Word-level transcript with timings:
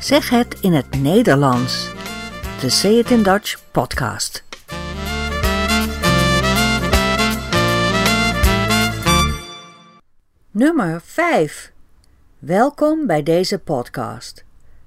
Zeg 0.00 0.30
het 0.30 0.60
in 0.60 0.72
het 0.72 1.00
Nederlands. 1.00 1.92
De 2.60 2.70
Say 2.70 2.92
It 2.92 3.10
in 3.10 3.22
Dutch 3.22 3.70
podcast. 3.70 4.44
Nummer 10.50 11.00
5. 11.00 11.72
Welkom 12.38 13.06
bij 13.06 13.22
deze 13.22 13.58
podcast. 13.58 14.44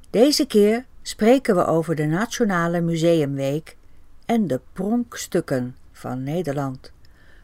Deze 0.09 0.45
keer 0.45 0.85
spreken 1.01 1.55
we 1.55 1.65
over 1.65 1.95
de 1.95 2.05
Nationale 2.05 2.81
Museumweek 2.81 3.77
en 4.25 4.47
de 4.47 4.61
pronkstukken 4.73 5.75
van 5.91 6.23
Nederland, 6.23 6.91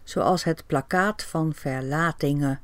zoals 0.03 0.43
het 0.43 0.63
plakkaat 0.67 1.23
van 1.23 1.53
Verlatingen. 1.53 2.61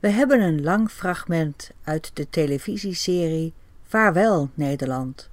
We 0.00 0.08
hebben 0.08 0.40
een 0.40 0.62
lang 0.62 0.90
fragment 0.90 1.70
uit 1.84 2.10
de 2.14 2.30
televisieserie 2.30 3.54
Vaarwel 3.88 4.50
Nederland 4.54 5.30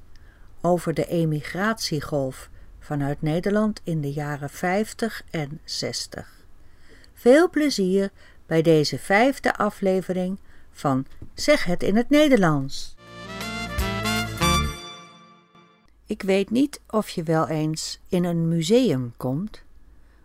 over 0.61 0.93
de 0.93 1.05
emigratiegolf 1.05 2.49
vanuit 2.79 3.21
Nederland 3.21 3.81
in 3.83 4.01
de 4.01 4.11
jaren 4.11 4.49
50 4.49 5.23
en 5.29 5.59
60. 5.63 6.45
Veel 7.13 7.49
plezier 7.49 8.11
bij 8.45 8.61
deze 8.61 8.99
vijfde 8.99 9.55
aflevering 9.55 10.39
van 10.71 11.05
Zeg 11.33 11.63
het 11.63 11.83
in 11.83 11.95
het 11.95 12.09
Nederlands. 12.09 12.95
Ik 16.05 16.21
weet 16.21 16.49
niet 16.49 16.81
of 16.89 17.09
je 17.09 17.23
wel 17.23 17.47
eens 17.47 17.99
in 18.07 18.23
een 18.23 18.47
museum 18.47 19.13
komt, 19.17 19.63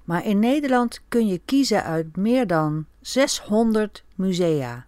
maar 0.04 0.26
in 0.26 0.38
Nederland 0.38 1.00
kun 1.08 1.26
je 1.26 1.40
kiezen 1.44 1.84
uit 1.84 2.16
meer 2.16 2.46
dan 2.46 2.86
600 3.00 4.04
musea. 4.14 4.86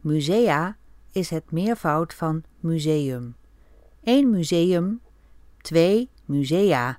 Musea 0.00 0.76
is 1.12 1.30
het 1.30 1.50
meervoud 1.50 2.14
van 2.14 2.42
museum. 2.60 3.36
Eén 4.04 4.30
museum, 4.30 5.00
twee 5.60 6.10
musea. 6.24 6.98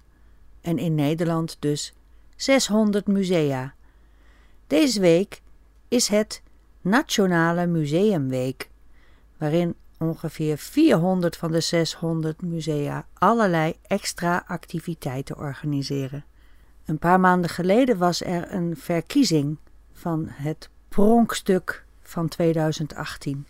En 0.61 0.78
in 0.78 0.95
Nederland 0.95 1.58
dus 1.59 1.94
600 2.36 3.08
musea. 3.08 3.73
Deze 4.67 5.00
week 5.00 5.42
is 5.88 6.08
het 6.08 6.42
Nationale 6.81 7.67
Museumweek, 7.67 8.70
waarin 9.38 9.75
ongeveer 10.00 10.58
400 10.58 11.38
van 11.38 11.52
de 11.52 11.59
600 11.59 12.42
musea 12.42 13.08
allerlei 13.14 13.75
extra 13.81 14.44
activiteiten 14.48 15.38
organiseren. 15.38 16.25
Een 16.86 17.00
paar 17.00 17.20
maanden 17.20 17.50
geleden 17.50 17.98
was 17.98 18.23
er 18.23 18.53
een 18.53 18.77
verkiezing 18.77 19.58
van 19.94 20.25
het 20.30 20.70
pronkstuk 20.89 21.86
van 22.02 22.27
2018. 22.27 23.48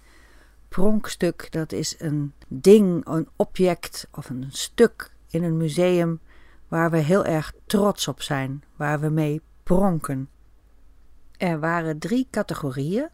Pronkstuk, 0.74 1.52
dat 1.52 1.72
is 1.72 1.96
een 2.00 2.34
ding, 2.48 3.08
een 3.08 3.30
object 3.36 4.08
of 4.12 4.30
een 4.30 4.46
stuk 4.50 5.14
in 5.28 5.44
een 5.44 5.58
museum 5.58 6.20
waar 6.68 6.92
we 6.92 6.98
heel 6.98 7.26
erg 7.26 7.54
trots 7.66 8.08
op 8.08 8.22
zijn, 8.22 8.64
waar 8.76 9.00
we 9.00 9.10
mee 9.10 9.42
pronken. 9.64 10.30
Er 11.38 11.60
waren 11.60 12.00
drie 12.00 12.28
categorieën. 12.32 13.10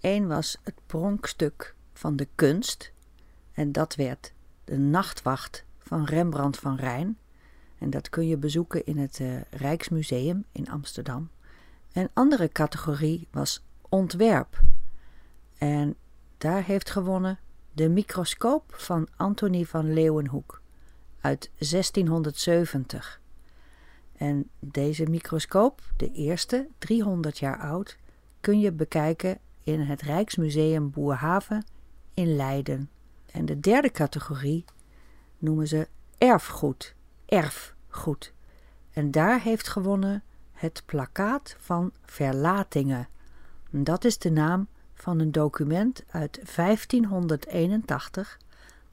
Eén 0.00 0.26
was 0.26 0.58
het 0.62 0.74
pronkstuk 0.86 1.74
van 1.92 2.16
de 2.16 2.28
kunst, 2.34 2.92
en 3.52 3.72
dat 3.72 3.94
werd 3.94 4.32
de 4.64 4.78
Nachtwacht 4.78 5.64
van 5.78 6.04
Rembrandt 6.04 6.58
van 6.58 6.76
Rijn. 6.76 7.18
En 7.78 7.90
dat 7.90 8.08
kun 8.08 8.26
je 8.26 8.36
bezoeken 8.36 8.86
in 8.86 8.98
het 8.98 9.18
uh, 9.18 9.40
Rijksmuseum 9.50 10.44
in 10.52 10.70
Amsterdam. 10.70 11.30
Een 11.92 12.10
andere 12.12 12.48
categorie 12.48 13.28
was 13.30 13.64
ontwerp. 13.88 14.60
En 15.58 15.96
daar 16.38 16.64
heeft 16.64 16.90
gewonnen 16.90 17.38
de 17.72 17.88
microscoop 17.88 18.74
van 18.74 19.08
Antonie 19.16 19.68
van 19.68 19.92
Leeuwenhoek 19.92 20.62
uit 21.20 21.50
1670. 21.58 23.20
En 24.16 24.50
deze 24.58 25.04
microscoop, 25.04 25.82
de 25.96 26.12
eerste, 26.12 26.68
300 26.78 27.38
jaar 27.38 27.60
oud, 27.60 27.96
kun 28.40 28.60
je 28.60 28.72
bekijken 28.72 29.38
in 29.64 29.80
het 29.80 30.02
Rijksmuseum 30.02 30.90
Boerhaven 30.90 31.66
in 32.14 32.36
Leiden. 32.36 32.90
En 33.32 33.46
de 33.46 33.60
derde 33.60 33.90
categorie 33.90 34.64
noemen 35.38 35.68
ze 35.68 35.88
erfgoed, 36.18 36.94
erfgoed. 37.26 38.32
En 38.90 39.10
daar 39.10 39.40
heeft 39.42 39.68
gewonnen 39.68 40.22
het 40.52 40.82
plakkaat 40.86 41.56
van 41.58 41.92
Verlatingen. 42.04 43.08
Dat 43.70 44.04
is 44.04 44.18
de 44.18 44.30
naam 44.30 44.68
van 44.98 45.18
een 45.18 45.32
document 45.32 46.04
uit 46.10 46.40
1581 46.56 48.38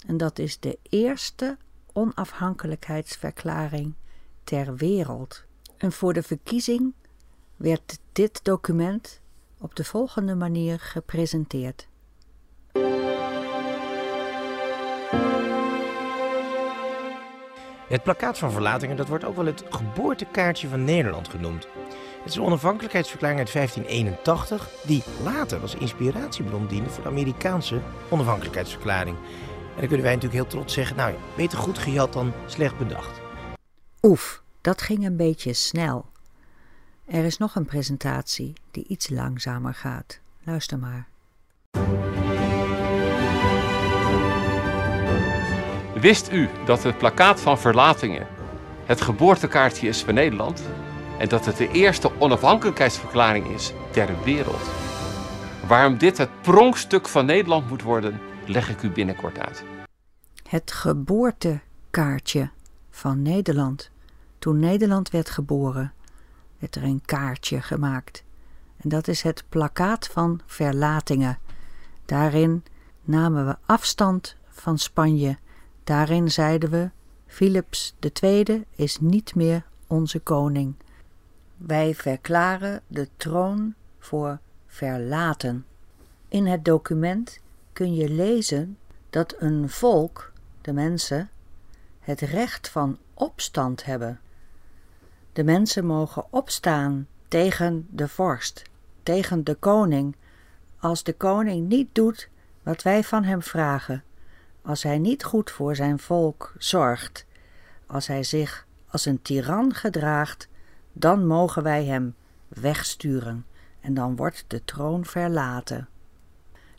en 0.08 0.18
dat 0.18 0.40
is 0.40 0.60
de 0.60 0.78
eerste 0.82 1.58
onafhankelijkheidsverklaring 1.94 3.94
ter 4.44 4.76
wereld. 4.76 5.44
En 5.78 5.92
voor 5.92 6.14
de 6.14 6.24
verkiezing 6.24 6.94
werd 7.56 8.00
dit 8.12 8.44
document 8.44 9.22
op 9.60 9.76
de 9.76 9.84
volgende 9.84 10.36
manier 10.36 10.80
gepresenteerd. 10.80 11.88
Het 17.88 18.04
plakkaat 18.04 18.38
van 18.38 18.52
verlatingen 18.52 18.96
dat 18.96 19.08
wordt 19.08 19.24
ook 19.24 19.36
wel 19.36 19.46
het 19.46 19.64
geboortekaartje 19.70 20.68
van 20.68 20.84
Nederland 20.84 21.30
genoemd. 21.30 21.68
Het 22.20 22.34
is 22.34 22.36
een 22.36 22.44
onafhankelijkheidsverklaring 22.44 23.40
uit 23.40 23.54
1581, 23.54 24.70
die 24.86 25.04
later 25.24 25.62
als 25.62 25.76
inspiratiebron 25.76 26.68
diende 26.68 26.90
voor 26.90 27.04
de 27.04 27.10
Amerikaanse 27.10 27.80
onafhankelijkheidsverklaring. 28.10 29.16
En 29.18 29.80
dan 29.82 29.88
kunnen 29.88 30.06
wij 30.06 30.16
natuurlijk 30.16 30.42
heel 30.42 30.52
trots 30.52 30.74
zeggen, 30.74 30.96
nou 30.96 31.14
beter 31.36 31.58
goed 31.58 31.78
gejat 31.78 32.14
dan 32.14 32.34
slecht 32.46 32.78
bedacht. 32.78 33.22
Oef, 34.02 34.42
dat 34.62 34.82
ging 34.82 35.06
een 35.06 35.18
beetje 35.18 35.54
snel. 35.54 36.06
Er 37.06 37.24
is 37.24 37.38
nog 37.38 37.56
een 37.56 37.66
presentatie 37.66 38.54
die 38.72 38.86
iets 38.88 39.10
langzamer 39.10 39.74
gaat. 39.74 40.20
Luister 40.44 40.80
maar. 40.80 41.08
Wist 46.06 46.32
u 46.32 46.50
dat 46.66 46.84
het 46.84 46.98
plakkaat 46.98 47.42
van 47.42 47.60
verlatingen 47.60 48.28
het 48.86 49.02
geboortekaartje 49.02 49.88
is 49.88 50.04
van 50.04 50.14
Nederland? 50.14 50.64
En 51.20 51.30
dat 51.30 51.46
het 51.46 51.58
de 51.58 51.72
eerste 51.72 52.20
onafhankelijkheidsverklaring 52.20 53.48
is 53.48 53.74
ter 53.92 54.24
wereld? 54.24 54.70
Waarom 55.68 55.98
dit 55.98 56.18
het 56.18 56.42
pronkstuk 56.42 57.08
van 57.08 57.26
Nederland 57.26 57.70
moet 57.70 57.82
worden, 57.82 58.20
leg 58.46 58.70
ik 58.70 58.82
u 58.82 58.90
binnenkort 58.90 59.40
uit. 59.40 59.64
Het 60.50 60.72
geboortekaartje 60.72 62.50
van 62.90 63.22
Nederland. 63.22 63.90
Toen 64.40 64.60
Nederland 64.60 65.10
werd 65.10 65.30
geboren, 65.30 65.94
werd 66.58 66.76
er 66.76 66.84
een 66.84 67.02
kaartje 67.06 67.62
gemaakt. 67.62 68.24
En 68.78 68.90
dat 68.90 69.08
is 69.08 69.22
het 69.22 69.44
plakkaat 69.50 70.08
van 70.08 70.42
verlatingen. 70.46 71.38
Daarin 72.06 72.64
namen 73.04 73.46
we 73.46 73.56
afstand 73.66 74.36
van 74.50 74.78
Spanje 74.78 75.38
Daarin 75.86 76.32
zeiden 76.32 76.70
we: 76.70 76.90
Philips 77.28 77.96
II 78.22 78.66
is 78.76 79.00
niet 79.00 79.36
meer 79.36 79.66
onze 79.88 80.20
koning. 80.20 80.76
Wij 81.58 81.96
verklaren 81.96 82.82
de 82.88 83.08
troon 83.18 83.74
voor 84.00 84.40
verlaten. 84.68 85.66
In 86.28 86.46
het 86.46 86.66
document 86.66 87.40
kun 87.74 87.96
je 87.96 88.10
lezen 88.10 88.78
dat 89.10 89.36
een 89.38 89.70
volk, 89.70 90.32
de 90.62 90.74
mensen, 90.74 91.30
het 92.00 92.22
recht 92.22 92.70
van 92.70 92.98
opstand 93.14 93.86
hebben. 93.86 94.20
De 95.34 95.44
mensen 95.44 95.86
mogen 95.86 96.26
opstaan 96.30 97.08
tegen 97.28 97.88
de 97.90 98.08
vorst, 98.08 98.62
tegen 99.04 99.44
de 99.44 99.56
koning, 99.56 100.16
als 100.80 101.04
de 101.04 101.14
koning 101.14 101.68
niet 101.68 101.90
doet 101.92 102.30
wat 102.64 102.82
wij 102.82 103.04
van 103.04 103.24
hem 103.24 103.42
vragen 103.42 104.04
als 104.66 104.84
hij 104.84 104.98
niet 104.98 105.24
goed 105.24 105.52
voor 105.52 105.76
zijn 105.76 106.00
volk 106.00 106.54
zorgt, 106.58 107.26
als 107.86 108.08
hij 108.08 108.24
zich 108.24 108.68
als 108.88 109.06
een 109.06 109.22
tiran 109.22 109.74
gedraagt, 109.74 110.48
dan 110.94 111.28
mogen 111.28 111.64
wij 111.64 111.86
hem 111.86 112.16
wegsturen 112.48 113.46
en 113.80 113.94
dan 113.94 114.16
wordt 114.16 114.46
de 114.48 114.66
troon 114.66 115.06
verlaten. 115.06 115.88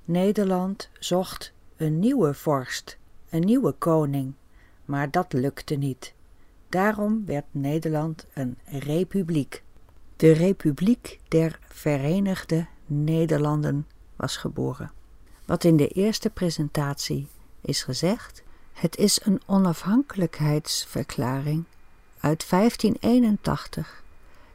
Nederland 0.05 0.91
zocht 0.99 1.53
een 1.77 1.99
nieuwe 1.99 2.35
vorst, 2.35 2.99
een 3.31 3.45
nieuwe 3.45 3.73
koning, 3.73 4.35
maar 4.85 5.11
dat 5.11 5.33
lukte 5.33 5.75
niet. 5.75 6.15
Daarom 6.69 7.27
werd 7.27 7.45
Nederland 7.51 8.27
een 8.35 8.59
republiek. 8.65 9.63
De 10.17 10.33
Republiek 10.33 11.21
der 11.29 11.59
Verenigde 11.69 12.67
Nederlanden 12.87 13.87
was 14.17 14.37
geboren. 14.37 14.93
Wat 15.45 15.65
in 15.65 15.77
de 15.77 15.89
eerste 15.89 16.31
presentatie 16.31 17.29
is 17.67 17.83
gezegd: 17.83 18.43
het 18.73 18.97
is 18.97 19.21
een 19.25 19.41
onafhankelijkheidsverklaring 19.47 21.65
uit 22.21 22.51
1581, 22.51 24.03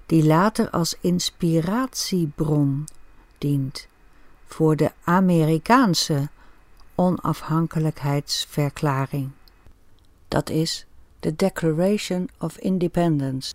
die 0.05 0.25
later 0.25 0.69
als 0.69 0.97
inspiratiebron 1.01 2.87
dient 3.37 3.87
voor 4.45 4.75
de 4.75 4.91
Amerikaanse 5.03 6.29
onafhankelijkheidsverklaring. 6.95 9.29
Dat 10.27 10.49
is 10.49 10.85
de 11.19 11.35
Declaration 11.35 12.29
of 12.39 12.57
Independence 12.57 13.53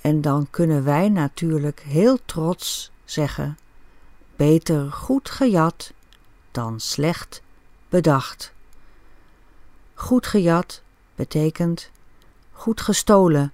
En 0.00 0.20
dan 0.20 0.46
kunnen 0.50 0.84
wij 0.84 1.08
natuurlijk 1.08 1.80
heel 1.80 2.18
trots 2.24 2.90
zeggen: 3.04 3.58
beter 4.36 4.92
goed 4.92 5.30
gejat 5.30 5.92
dan 6.50 6.80
slecht 6.80 7.42
bedacht. 7.88 8.52
Goed 9.94 10.26
gejat 10.26 10.82
betekent 11.14 11.90
goed 12.52 12.80
gestolen. 12.80 13.52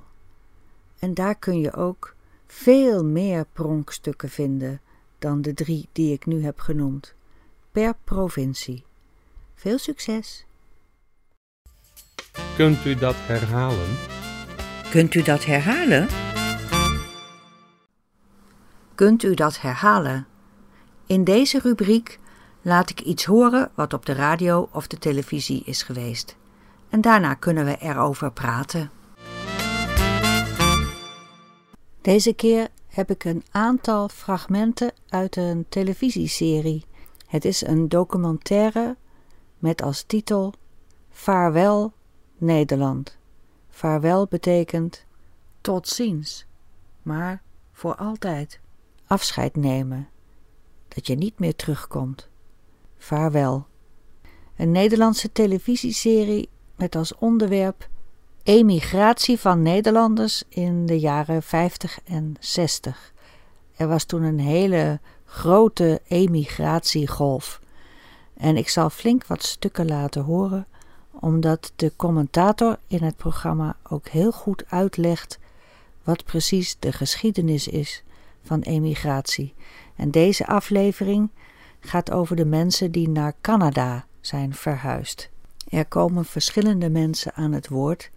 en 0.99 1.13
daar 1.13 1.35
kun 1.35 1.59
je 1.59 1.73
ook 1.73 2.15
veel 2.47 3.05
meer 3.05 3.45
pronkstukken 3.53 4.29
vinden 4.29 4.81
dan 5.23 5.41
de 5.41 5.53
drie 5.53 5.89
die 5.91 6.13
ik 6.13 6.25
nu 6.25 6.43
heb 6.43 6.59
genoemd, 6.59 7.13
per 7.71 7.93
provincie. 8.03 8.83
Veel 9.55 9.77
succes! 9.77 10.45
Kunt 12.55 12.85
u 12.85 12.95
dat 12.95 13.15
herhalen? 13.17 13.97
Kunt 14.89 15.13
u 15.13 15.21
dat 15.21 15.45
herhalen? 15.45 16.07
Kunt 18.95 19.23
u 19.23 19.33
dat 19.33 19.61
herhalen? 19.61 20.27
In 21.05 21.23
deze 21.23 21.59
rubriek 21.59 22.19
laat 22.61 22.89
ik 22.89 23.01
iets 23.01 23.25
horen 23.25 23.71
wat 23.75 23.93
op 23.93 24.05
de 24.05 24.13
radio 24.13 24.69
of 24.71 24.87
de 24.87 24.97
televisie 24.97 25.63
is 25.65 25.81
geweest. 25.83 26.35
En 26.89 27.01
daarna 27.01 27.33
kunnen 27.33 27.65
we 27.65 27.77
erover 27.77 28.31
praten. 28.31 28.91
Deze 32.01 32.33
keer 32.33 32.67
heb 32.93 33.09
ik 33.09 33.23
een 33.23 33.43
aantal 33.51 34.09
fragmenten 34.09 34.91
uit 35.09 35.35
een 35.35 35.65
televisieserie. 35.69 36.85
Het 37.27 37.45
is 37.45 37.65
een 37.65 37.89
documentaire 37.89 38.97
met 39.57 39.81
als 39.81 40.03
titel 40.03 40.53
Vaarwel 41.09 41.93
Nederland. 42.37 43.17
Vaarwel 43.69 44.27
betekent 44.27 45.05
tot 45.61 45.87
ziens, 45.87 46.45
maar 47.01 47.41
voor 47.71 47.95
altijd. 47.95 48.59
Afscheid 49.07 49.55
nemen, 49.55 50.09
dat 50.87 51.07
je 51.07 51.15
niet 51.15 51.39
meer 51.39 51.55
terugkomt. 51.55 52.29
Vaarwel. 52.97 53.67
Een 54.55 54.71
Nederlandse 54.71 55.31
televisieserie 55.31 56.49
met 56.75 56.95
als 56.95 57.15
onderwerp 57.15 57.89
emigratie 58.43 59.39
van 59.39 59.61
Nederlanders 59.61 60.43
in 60.49 60.85
de 60.85 60.99
jaren 60.99 61.43
50 61.43 61.99
en 62.03 62.35
60. 62.39 63.13
Er 63.75 63.87
was 63.87 64.03
toen 64.03 64.23
een 64.23 64.39
hele 64.39 64.99
grote 65.25 66.01
emigratiegolf. 66.07 67.61
En 68.33 68.57
ik 68.57 68.69
zal 68.69 68.89
flink 68.89 69.25
wat 69.27 69.43
stukken 69.43 69.87
laten 69.87 70.23
horen, 70.23 70.65
omdat 71.11 71.71
de 71.75 71.91
commentator 71.95 72.77
in 72.87 73.03
het 73.03 73.17
programma 73.17 73.75
ook 73.89 74.07
heel 74.07 74.31
goed 74.31 74.63
uitlegt 74.67 75.39
wat 76.03 76.23
precies 76.23 76.75
de 76.79 76.91
geschiedenis 76.91 77.67
is 77.67 78.03
van 78.43 78.61
emigratie. 78.61 79.53
En 79.95 80.11
deze 80.11 80.47
aflevering 80.47 81.29
gaat 81.79 82.11
over 82.11 82.35
de 82.35 82.45
mensen 82.45 82.91
die 82.91 83.09
naar 83.09 83.33
Canada 83.41 84.05
zijn 84.21 84.53
verhuisd. 84.53 85.29
Er 85.67 85.85
komen 85.85 86.25
verschillende 86.25 86.89
mensen 86.89 87.33
aan 87.33 87.51
het 87.51 87.67
woord, 87.67 88.11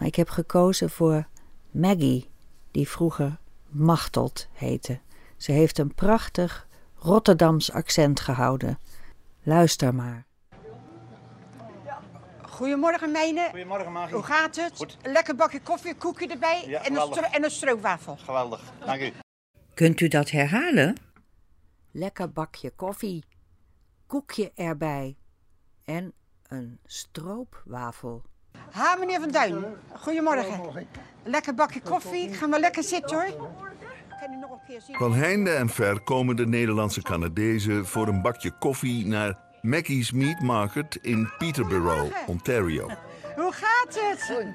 maar 0.00 0.08
ik 0.08 0.16
heb 0.16 0.28
gekozen 0.28 0.90
voor 0.90 1.26
Maggie, 1.70 2.30
die 2.70 2.88
vroeger 2.88 3.38
Machteld 3.68 4.48
heette. 4.52 5.00
Ze 5.36 5.52
heeft 5.52 5.78
een 5.78 5.94
prachtig 5.94 6.68
Rotterdams 6.94 7.72
accent 7.72 8.20
gehouden. 8.20 8.78
Luister 9.42 9.94
maar. 9.94 10.26
Goedemorgen, 12.42 13.10
Mijne. 13.10 13.46
Goedemorgen, 13.50 13.92
Magie. 13.92 14.14
Hoe 14.14 14.22
gaat 14.22 14.56
het? 14.56 14.76
Goed. 14.76 14.96
Een 15.02 15.12
lekker 15.12 15.34
bakje 15.34 15.60
koffie, 15.60 15.94
koekje 15.94 16.26
erbij 16.26 16.64
Ja, 16.66 16.84
en, 16.84 16.96
een 16.96 17.12
en 17.32 17.44
een 17.44 17.50
stroopwafel. 17.50 18.16
Geweldig, 18.16 18.72
dank 18.84 19.00
u. 19.00 19.12
Kunt 19.74 20.00
u 20.00 20.08
dat 20.08 20.30
herhalen? 20.30 20.96
Lekker 21.90 22.32
bakje 22.32 22.70
koffie, 22.70 23.24
koekje 24.06 24.52
erbij 24.54 25.16
en 25.84 26.12
een 26.48 26.78
stroopwafel. 26.84 28.22
Ha, 28.70 28.96
meneer 28.98 29.20
Van 29.20 29.30
Duin. 29.30 29.64
Goedemorgen. 29.98 30.60
Lekker 31.22 31.54
bakje 31.54 31.80
koffie. 31.80 32.34
Ga 32.34 32.46
maar 32.46 32.60
lekker 32.60 32.82
zitten, 32.82 33.16
hoor. 33.16 33.50
Kan 34.20 34.32
u 34.32 34.36
nog 34.36 34.50
een 34.50 34.58
keer 34.66 34.80
zien? 34.80 34.96
Van 34.96 35.14
heinde 35.14 35.50
en 35.50 35.68
ver 35.68 36.00
komen 36.00 36.36
de 36.36 36.46
Nederlandse 36.46 37.02
Canadezen 37.02 37.86
voor 37.86 38.08
een 38.08 38.22
bakje 38.22 38.50
koffie 38.50 39.06
naar 39.06 39.38
Mackey's 39.62 40.12
Meat 40.12 40.40
Market 40.40 40.98
in 41.02 41.30
Peterborough, 41.38 42.16
Ontario. 42.26 42.90
Hoe 43.36 43.52
gaat 43.52 44.00
het? 44.00 44.46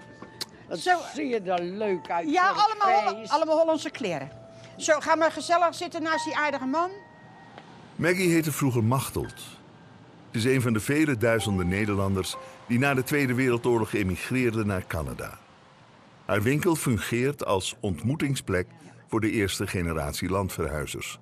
Wat 0.67 0.79
Zo. 0.79 0.97
zie 1.13 1.27
je 1.27 1.41
er 1.41 1.61
leuk 1.63 2.09
uit 2.09 2.29
Ja, 2.29 2.49
allemaal, 2.49 3.25
allemaal 3.27 3.57
Hollandse 3.57 3.89
kleren. 3.89 4.29
Zo, 4.77 4.99
ga 4.99 5.15
maar 5.15 5.31
gezellig 5.31 5.75
zitten 5.75 6.03
naast 6.03 6.25
die 6.25 6.35
aardige 6.37 6.65
man. 6.65 6.89
Maggie 7.95 8.29
heette 8.29 8.51
vroeger 8.51 8.83
Machteld. 8.83 9.33
Is 10.35 10.45
een 10.45 10.61
van 10.61 10.73
de 10.73 10.79
vele 10.79 11.17
duizenden 11.17 11.67
Nederlanders 11.67 12.35
die 12.67 12.79
na 12.79 12.93
de 12.93 13.03
Tweede 13.03 13.33
Wereldoorlog 13.33 13.93
emigreerden 13.93 14.67
naar 14.67 14.87
Canada. 14.87 15.39
Haar 16.25 16.41
winkel 16.41 16.75
fungeert 16.75 17.45
als 17.45 17.75
ontmoetingsplek 17.79 18.67
voor 19.07 19.21
de 19.21 19.31
eerste 19.31 19.67
generatie 19.67 20.29
landverhuizers. 20.29 21.19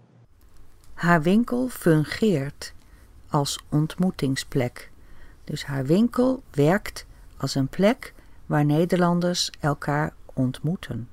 Haar 0.93 1.21
winkel 1.21 1.67
fungeert 1.67 2.73
als 3.29 3.59
ontmoetingsplek. 3.69 4.91
Dus 5.43 5.65
haar 5.65 5.85
winkel 5.85 6.43
werkt 6.51 7.05
als 7.37 7.55
een 7.55 7.67
plek 7.67 8.13
waar 8.45 8.65
Nederlanders 8.65 9.51
elkaar 9.59 10.13
ontmoeten. 10.33 11.09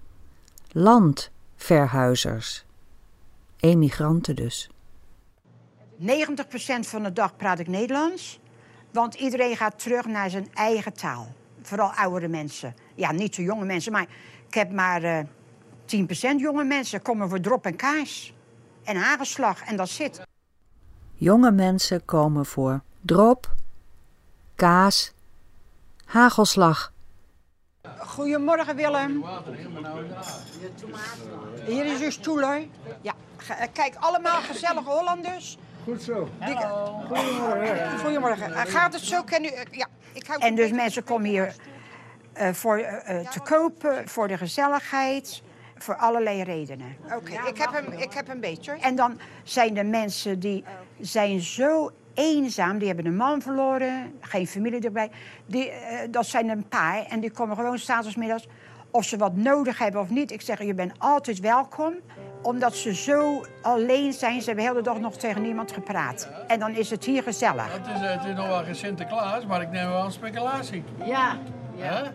Landverhuizers. 0.73 2.65
Emigranten 3.57 4.37
dus. 4.37 4.71
90% 6.01 6.05
van 6.81 7.03
de 7.03 7.13
dag 7.13 7.37
praat 7.37 7.59
ik 7.59 7.69
Nederlands. 7.69 8.41
Want 8.93 9.15
iedereen 9.15 9.57
gaat 9.57 9.79
terug 9.79 10.07
naar 10.07 10.31
zijn 10.31 10.49
eigen 10.55 10.93
taal. 10.93 11.35
Vooral 11.63 11.93
oudere 11.93 12.29
mensen. 12.29 12.75
Ja, 12.95 13.13
niet 13.13 13.35
zo 13.35 13.43
jonge 13.43 13.65
mensen, 13.65 13.93
maar 13.93 14.07
ik 14.47 14.55
heb 14.55 14.73
maar 14.73 15.03
eh 15.03 15.25
10% 15.87 16.37
jonge 16.37 16.65
mensen. 16.65 17.03
Komen 17.03 17.29
voor 17.29 17.41
drop 17.41 17.67
en 17.67 17.77
kaas. 17.77 18.33
En 18.85 18.97
hagelslag, 18.97 19.63
en 19.63 19.77
dat 19.77 19.89
zit. 19.89 20.23
Jonge 21.15 21.51
mensen 21.51 22.05
komen 22.05 22.47
voor 22.47 22.81
drop, 23.01 23.55
kaas, 24.55 25.13
hagelslag. 26.05 26.93
Goedemorgen, 27.99 28.77
Willem. 28.77 29.25
Hier 31.67 31.87
is 31.87 32.01
uw 32.01 32.11
stoel, 32.11 32.41
hoor. 32.41 32.63
Ja, 33.03 33.15
eh, 33.49 33.67
kijk, 33.73 33.95
allemaal 33.99 34.41
gezellige 34.41 34.91
Hollanders. 34.91 35.59
Goed 35.91 36.03
zo. 36.03 36.29
Goedemorgen. 37.09 37.99
Goedemorgen. 37.99 38.55
Eh, 38.55 38.63
Gaat 38.67 38.93
het 38.93 39.03
zo? 39.03 39.23
Ken 39.23 39.45
u, 39.45 39.47
eh, 39.47 39.63
ja, 39.71 39.87
ik 40.13 40.27
hou 40.27 40.41
en 40.41 40.55
dus 40.55 40.71
mensen 40.71 41.05
komen 41.05 41.29
hier 41.29 41.55
eh, 42.33 42.53
voor 42.53 42.77
te 43.31 43.41
kopen, 43.45 44.09
voor 44.09 44.29
de 44.29 44.37
gezelligheid, 44.37 45.43
voor 45.77 45.97
allerlei 45.97 46.43
redenen. 46.43 46.97
Oké, 47.17 47.33
ik, 47.49 47.59
heb 47.59 47.73
hem, 47.73 47.93
ik 47.93 48.13
heb 48.13 48.29
een 48.29 48.41
beetje. 48.41 48.71
hoor. 48.71 48.81
En 48.81 48.95
dan 48.95 49.21
zijn 49.43 49.77
er 49.77 49.87
mensen 49.87 50.41
die 50.41 50.65
zijn 51.01 51.41
zo 51.41 51.91
eenzaam, 52.15 52.79
die 52.79 52.87
hebben 52.87 53.07
een 53.07 53.17
man 53.17 53.43
verloren, 53.43 54.15
geen 54.21 54.47
familie 54.47 54.81
erbij. 54.81 55.11
Die, 55.47 55.73
dat 56.11 56.27
zijn 56.27 56.49
een 56.49 56.69
paar 56.69 57.07
en 57.07 57.21
die 57.21 57.31
komen 57.31 57.57
gewoon 57.57 57.79
s'avonds 57.79 58.17
middags 58.17 58.49
of 58.91 59.05
ze 59.05 59.17
wat 59.17 59.37
nodig 59.37 59.79
hebben 59.79 60.01
of 60.01 60.11
niet. 60.11 60.31
Ik 60.31 60.41
zeg, 60.41 60.63
je 60.63 60.75
bent 60.75 60.93
altijd 60.99 61.41
welkom. 61.41 61.95
Omdat 62.43 62.75
ze 62.75 62.95
zo 62.95 63.45
alleen 63.63 64.13
zijn. 64.13 64.41
Ze 64.41 64.47
hebben 64.47 64.65
de 64.65 64.71
hele 64.71 64.83
dag 64.83 64.99
nog 65.01 65.17
tegen 65.17 65.43
niemand 65.43 65.73
gepraat. 65.73 66.29
En 66.47 66.59
dan 66.59 66.75
is 66.75 66.91
het 66.91 67.05
hier 67.05 67.23
gezellig. 67.23 67.73
Het 67.73 67.87
is, 67.87 68.09
het 68.09 68.25
is 68.25 68.35
nog 68.35 68.47
wel 68.47 68.65
geen 68.65 68.77
Sinterklaas, 68.77 69.47
maar 69.47 69.63
ik 69.63 69.71
neem 69.71 69.89
wel 69.89 70.05
een 70.05 70.13
speculatie. 70.13 70.85
Ja. 71.05 71.39
Ja. 71.77 72.13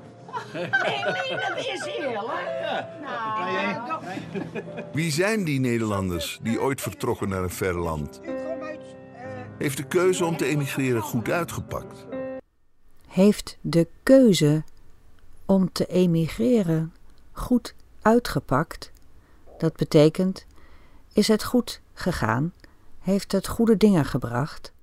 Nee, 0.54 0.64
nee, 0.64 1.38
dat 1.48 1.58
is 1.58 1.86
eerlijk. 2.00 2.28
Nou, 3.02 4.04
Wie 4.94 5.12
zijn 5.12 5.44
die 5.44 5.60
Nederlanders 5.60 6.40
die 6.42 6.62
ooit 6.62 6.82
vertrokken 6.82 7.30
naar 7.30 7.44
een 7.44 7.50
ver 7.50 7.80
land? 7.80 8.22
Heeft 9.58 9.78
de 9.78 9.84
keuze 9.84 10.26
om 10.26 10.38
te 10.38 10.46
emigreren 10.46 11.02
goed 11.02 11.30
uitgepakt? 11.30 12.06
Heeft 13.08 13.58
de 13.62 13.88
keuze 14.04 14.64
om 15.46 15.72
te 15.72 15.86
emigreren 15.86 16.94
goed 17.32 17.76
uitgepakt? 18.02 18.92
Dat 19.58 19.76
betekent, 19.76 20.46
is 21.14 21.28
het 21.28 21.44
goed 21.44 21.82
gegaan? 21.94 22.54
Heeft 23.00 23.32
het 23.32 23.48
goede 23.48 23.78
dingen 23.78 24.06
gebracht? 24.06 24.74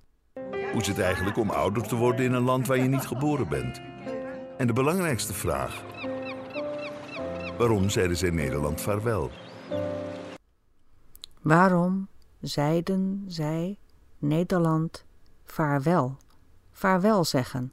Hoe 0.72 0.80
is 0.80 0.86
het 0.86 0.98
eigenlijk 0.98 1.36
om 1.36 1.50
ouder 1.50 1.82
te 1.82 1.96
worden 1.96 2.24
in 2.24 2.32
een 2.32 2.42
land 2.42 2.66
waar 2.66 2.76
je 2.76 2.88
niet 2.88 3.06
geboren 3.06 3.48
bent? 3.48 3.80
En 4.58 4.66
de 4.66 4.72
belangrijkste 4.72 5.32
vraag: 5.32 5.82
waarom 7.58 7.88
zeiden 7.88 8.16
zij 8.16 8.30
Nederland 8.30 8.80
vaarwel? 8.80 9.30
Waarom 11.40 12.08
zeiden 12.40 13.24
zij 13.26 13.78
Nederland 14.18 15.04
vaarwel? 15.44 16.16
Vaarwel 16.70 17.24
zeggen, 17.24 17.72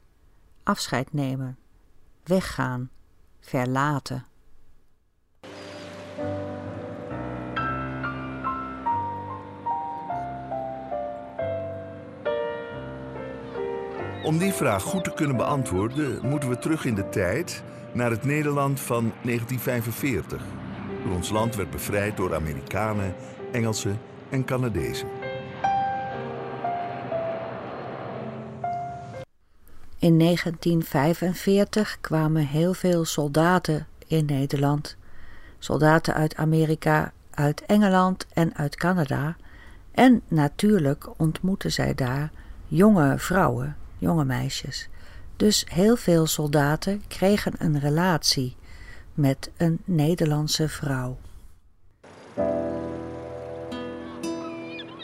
afscheid 0.63 1.13
nemen, 1.13 1.57
weggaan, 2.23 2.89
verlaten. 3.39 4.25
Om 14.29 14.37
die 14.37 14.53
vraag 14.53 14.83
goed 14.83 15.03
te 15.03 15.13
kunnen 15.13 15.37
beantwoorden, 15.37 16.19
moeten 16.27 16.49
we 16.49 16.57
terug 16.57 16.85
in 16.85 16.95
de 16.95 17.09
tijd 17.09 17.63
naar 17.93 18.11
het 18.11 18.23
Nederland 18.23 18.79
van 18.79 19.13
1945. 19.23 20.41
Toen 21.03 21.13
ons 21.13 21.29
land 21.29 21.55
werd 21.55 21.69
bevrijd 21.69 22.17
door 22.17 22.35
Amerikanen, 22.35 23.15
Engelsen 23.51 23.99
en 24.29 24.45
Canadezen. 24.45 25.07
In 29.99 30.19
1945 30.19 31.97
kwamen 32.01 32.45
heel 32.45 32.73
veel 32.73 33.05
soldaten 33.05 33.87
in 34.07 34.25
Nederland. 34.25 34.97
Soldaten 35.59 36.13
uit 36.13 36.35
Amerika, 36.35 37.11
uit 37.29 37.65
Engeland 37.65 38.27
en 38.33 38.55
uit 38.55 38.75
Canada. 38.75 39.35
En 39.91 40.21
natuurlijk 40.27 41.09
ontmoetten 41.17 41.71
zij 41.71 41.95
daar 41.95 42.31
jonge 42.67 43.17
vrouwen, 43.17 43.75
jonge 43.99 44.25
meisjes. 44.25 44.89
Dus 45.35 45.65
heel 45.69 45.95
veel 45.95 46.27
soldaten 46.27 47.03
kregen 47.07 47.53
een 47.57 47.79
relatie 47.79 48.55
met 49.13 49.51
een 49.57 49.79
Nederlandse 49.85 50.69
vrouw. 50.69 51.17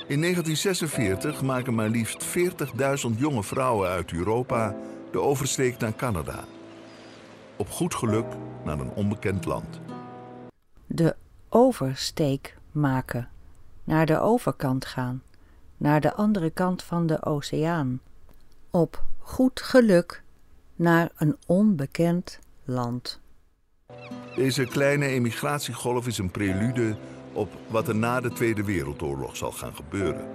In 0.08 0.22
1946 0.22 1.42
maken 1.42 1.74
maar 1.75 1.90
liefst 1.90 2.25
40.000 2.25 3.18
jonge 3.18 3.44
vrouwen 3.44 3.90
uit 3.90 4.12
Europa 4.12 4.75
de 5.12 5.20
oversteek 5.20 5.78
naar 5.78 5.96
Canada. 5.96 6.44
Op 7.56 7.70
goed 7.70 7.96
geluk 7.96 8.25
naar 8.64 8.80
een 8.80 8.92
onbekend 8.92 9.46
land. 9.46 9.80
De 10.86 11.16
oversteek 11.50 12.58
maken, 12.72 13.30
naar 13.84 14.06
de 14.06 14.20
overkant 14.20 14.86
gaan, 14.86 15.24
naar 15.78 16.02
de 16.02 16.14
andere 16.14 16.50
kant 16.50 16.84
van 16.84 17.08
de 17.08 17.25
oceaan. 17.25 18.00
Op 18.75 19.03
goed 19.20 19.62
geluk 19.62 20.24
naar 20.75 21.12
een 21.17 21.38
onbekend 21.46 22.39
land. 22.63 23.20
Deze 24.36 24.65
kleine 24.65 25.05
emigratiegolf 25.05 26.08
is 26.08 26.17
een 26.17 26.32
prelude 26.32 26.98
op 27.34 27.51
wat 27.67 27.88
er 27.88 27.96
na 27.96 28.22
de 28.22 28.32
Tweede 28.32 28.63
Wereldoorlog 28.63 29.36
zal 29.36 29.51
gaan 29.51 29.75
gebeuren. 29.75 30.27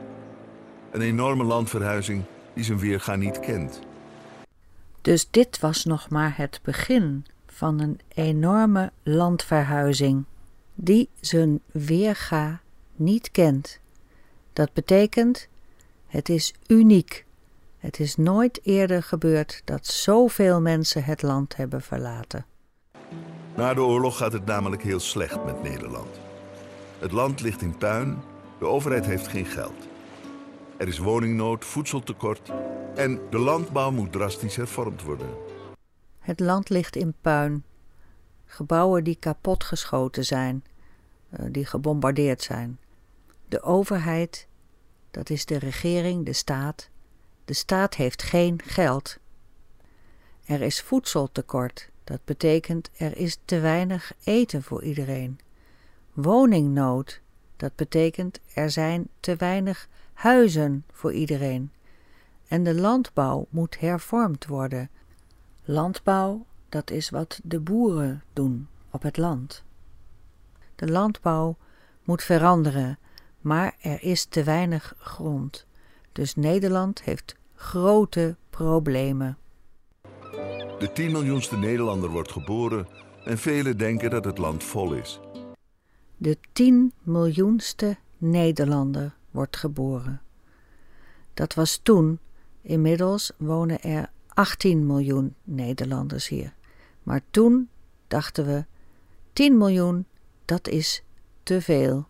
Een 0.90 1.00
enorme 1.00 1.44
landverhuizing 1.44 2.24
die 2.54 2.64
zijn 2.64 2.78
weerga 2.78 3.16
niet 3.16 3.40
kent. 3.40 3.80
Dus 5.00 5.30
dit 5.30 5.58
was 5.58 5.84
nog 5.84 6.08
maar 6.08 6.36
het 6.36 6.60
begin 6.62 7.26
van 7.46 7.80
een 7.80 8.00
enorme 8.08 8.92
landverhuizing 9.02 10.24
die 10.74 11.08
zijn 11.20 11.60
weerga 11.66 12.60
niet 12.96 13.30
kent. 13.30 13.80
Dat 14.52 14.72
betekent, 14.72 15.48
het 16.06 16.28
is 16.28 16.54
uniek. 16.66 17.28
Het 17.80 18.00
is 18.00 18.16
nooit 18.16 18.60
eerder 18.62 19.02
gebeurd 19.02 19.62
dat 19.64 19.86
zoveel 19.86 20.60
mensen 20.60 21.04
het 21.04 21.22
land 21.22 21.56
hebben 21.56 21.82
verlaten. 21.82 22.46
Na 23.56 23.74
de 23.74 23.82
oorlog 23.82 24.16
gaat 24.16 24.32
het 24.32 24.44
namelijk 24.44 24.82
heel 24.82 25.00
slecht 25.00 25.44
met 25.44 25.62
Nederland. 25.62 26.20
Het 26.98 27.12
land 27.12 27.40
ligt 27.40 27.62
in 27.62 27.76
puin, 27.76 28.22
de 28.58 28.64
overheid 28.64 29.06
heeft 29.06 29.28
geen 29.28 29.46
geld. 29.46 29.88
Er 30.76 30.88
is 30.88 30.98
woningnood, 30.98 31.64
voedseltekort 31.64 32.52
en 32.94 33.20
de 33.30 33.38
landbouw 33.38 33.90
moet 33.90 34.12
drastisch 34.12 34.56
hervormd 34.56 35.02
worden. 35.02 35.28
Het 36.18 36.40
land 36.40 36.68
ligt 36.68 36.96
in 36.96 37.14
puin. 37.20 37.64
Gebouwen 38.44 39.04
die 39.04 39.16
kapotgeschoten 39.16 40.24
zijn, 40.24 40.64
eh, 41.30 41.46
die 41.50 41.66
gebombardeerd 41.66 42.42
zijn. 42.42 42.78
De 43.48 43.62
overheid, 43.62 44.48
dat 45.10 45.30
is 45.30 45.46
de 45.46 45.58
regering, 45.58 46.26
de 46.26 46.32
staat. 46.32 46.89
De 47.50 47.56
staat 47.56 47.94
heeft 47.94 48.22
geen 48.22 48.60
geld. 48.64 49.18
Er 50.44 50.62
is 50.62 50.80
voedseltekort. 50.80 51.90
Dat 52.04 52.24
betekent 52.24 52.90
er 52.96 53.16
is 53.16 53.38
te 53.44 53.60
weinig 53.60 54.12
eten 54.24 54.62
voor 54.62 54.82
iedereen. 54.82 55.40
Woningnood. 56.12 57.20
Dat 57.56 57.74
betekent 57.74 58.40
er 58.54 58.70
zijn 58.70 59.08
te 59.20 59.36
weinig 59.36 59.88
huizen 60.12 60.84
voor 60.92 61.12
iedereen. 61.12 61.72
En 62.48 62.64
de 62.64 62.74
landbouw 62.74 63.46
moet 63.48 63.80
hervormd 63.80 64.46
worden. 64.46 64.90
Landbouw, 65.64 66.46
dat 66.68 66.90
is 66.90 67.10
wat 67.10 67.40
de 67.44 67.60
boeren 67.60 68.22
doen 68.32 68.68
op 68.90 69.02
het 69.02 69.16
land. 69.16 69.64
De 70.76 70.90
landbouw 70.90 71.56
moet 72.04 72.22
veranderen, 72.22 72.98
maar 73.40 73.76
er 73.80 74.02
is 74.02 74.24
te 74.24 74.44
weinig 74.44 74.94
grond. 74.98 75.66
Dus 76.12 76.34
Nederland 76.34 77.02
heeft 77.02 77.38
grote 77.60 78.36
problemen. 78.50 79.38
De 80.78 80.90
10 80.92 81.12
miljoenste 81.12 81.56
Nederlander 81.56 82.10
wordt 82.10 82.32
geboren 82.32 82.86
en 83.24 83.38
velen 83.38 83.78
denken 83.78 84.10
dat 84.10 84.24
het 84.24 84.38
land 84.38 84.64
vol 84.64 84.92
is. 84.92 85.20
De 86.16 86.38
10 86.52 86.92
miljoenste 87.02 87.96
Nederlander 88.18 89.16
wordt 89.30 89.56
geboren. 89.56 90.22
Dat 91.34 91.54
was 91.54 91.80
toen. 91.82 92.18
Inmiddels 92.62 93.32
wonen 93.38 93.80
er 93.82 94.10
18 94.28 94.86
miljoen 94.86 95.34
Nederlanders 95.44 96.28
hier. 96.28 96.54
Maar 97.02 97.20
toen 97.30 97.68
dachten 98.08 98.46
we: 98.46 98.64
10 99.32 99.58
miljoen, 99.58 100.06
dat 100.44 100.68
is 100.68 101.02
te 101.42 101.60
veel. 101.60 102.08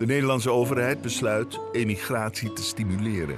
De 0.00 0.06
Nederlandse 0.06 0.50
overheid 0.50 1.02
besluit 1.02 1.58
emigratie 1.72 2.52
te 2.52 2.62
stimuleren. 2.62 3.36